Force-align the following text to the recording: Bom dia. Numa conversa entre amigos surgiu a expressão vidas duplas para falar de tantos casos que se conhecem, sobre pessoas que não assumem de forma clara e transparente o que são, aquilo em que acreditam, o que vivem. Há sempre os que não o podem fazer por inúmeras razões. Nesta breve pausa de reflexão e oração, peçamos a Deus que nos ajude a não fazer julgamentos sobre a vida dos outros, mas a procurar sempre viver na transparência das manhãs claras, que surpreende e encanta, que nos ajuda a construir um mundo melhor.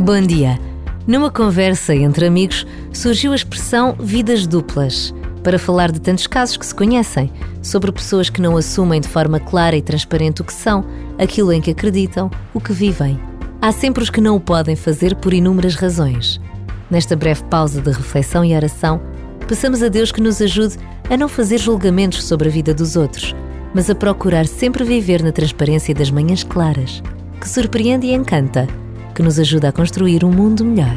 Bom 0.00 0.20
dia. 0.20 0.56
Numa 1.08 1.28
conversa 1.28 1.92
entre 1.92 2.24
amigos 2.24 2.64
surgiu 2.92 3.32
a 3.32 3.34
expressão 3.34 3.96
vidas 3.98 4.46
duplas 4.46 5.12
para 5.42 5.58
falar 5.58 5.90
de 5.90 6.00
tantos 6.00 6.28
casos 6.28 6.56
que 6.56 6.64
se 6.64 6.72
conhecem, 6.72 7.32
sobre 7.60 7.90
pessoas 7.90 8.30
que 8.30 8.40
não 8.40 8.56
assumem 8.56 9.00
de 9.00 9.08
forma 9.08 9.40
clara 9.40 9.76
e 9.76 9.82
transparente 9.82 10.40
o 10.40 10.44
que 10.44 10.52
são, 10.52 10.84
aquilo 11.18 11.52
em 11.52 11.60
que 11.60 11.72
acreditam, 11.72 12.30
o 12.54 12.60
que 12.60 12.72
vivem. 12.72 13.18
Há 13.60 13.72
sempre 13.72 14.04
os 14.04 14.08
que 14.08 14.20
não 14.20 14.36
o 14.36 14.40
podem 14.40 14.76
fazer 14.76 15.16
por 15.16 15.32
inúmeras 15.32 15.74
razões. 15.74 16.40
Nesta 16.88 17.16
breve 17.16 17.42
pausa 17.44 17.80
de 17.82 17.90
reflexão 17.90 18.44
e 18.44 18.54
oração, 18.54 19.00
peçamos 19.48 19.82
a 19.82 19.88
Deus 19.88 20.12
que 20.12 20.20
nos 20.20 20.40
ajude 20.40 20.76
a 21.10 21.16
não 21.16 21.28
fazer 21.28 21.58
julgamentos 21.58 22.22
sobre 22.22 22.48
a 22.48 22.52
vida 22.52 22.72
dos 22.72 22.94
outros, 22.94 23.34
mas 23.74 23.90
a 23.90 23.96
procurar 23.96 24.46
sempre 24.46 24.84
viver 24.84 25.24
na 25.24 25.32
transparência 25.32 25.92
das 25.92 26.08
manhãs 26.08 26.44
claras, 26.44 27.02
que 27.40 27.48
surpreende 27.48 28.06
e 28.06 28.14
encanta, 28.14 28.68
que 29.18 29.22
nos 29.24 29.36
ajuda 29.40 29.70
a 29.70 29.72
construir 29.72 30.24
um 30.24 30.30
mundo 30.30 30.64
melhor. 30.64 30.96